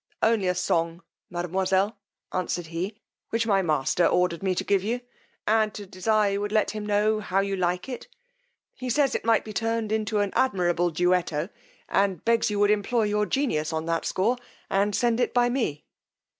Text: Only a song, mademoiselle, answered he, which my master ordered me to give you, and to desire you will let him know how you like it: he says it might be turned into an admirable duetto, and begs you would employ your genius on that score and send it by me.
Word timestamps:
Only 0.23 0.47
a 0.47 0.55
song, 0.55 1.03
mademoiselle, 1.29 1.95
answered 2.33 2.65
he, 2.65 2.95
which 3.29 3.45
my 3.45 3.61
master 3.61 4.03
ordered 4.07 4.41
me 4.41 4.55
to 4.55 4.63
give 4.63 4.83
you, 4.83 5.01
and 5.45 5.71
to 5.75 5.85
desire 5.85 6.31
you 6.31 6.41
will 6.41 6.49
let 6.49 6.71
him 6.71 6.83
know 6.87 7.19
how 7.19 7.39
you 7.41 7.55
like 7.55 7.87
it: 7.87 8.07
he 8.73 8.89
says 8.89 9.13
it 9.13 9.23
might 9.25 9.45
be 9.45 9.53
turned 9.53 9.91
into 9.91 10.17
an 10.17 10.31
admirable 10.33 10.89
duetto, 10.89 11.49
and 11.87 12.25
begs 12.25 12.49
you 12.49 12.57
would 12.57 12.71
employ 12.71 13.03
your 13.03 13.27
genius 13.27 13.71
on 13.71 13.85
that 13.85 14.05
score 14.05 14.37
and 14.71 14.95
send 14.95 15.19
it 15.19 15.35
by 15.35 15.49
me. 15.49 15.85